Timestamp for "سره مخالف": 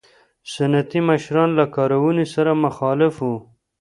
2.33-3.15